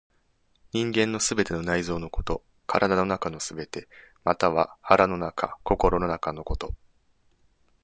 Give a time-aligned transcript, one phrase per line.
[0.73, 3.87] 人間の全ての内臓のこと、体の中すべて、
[4.23, 6.73] または腹の中、心の中のこと。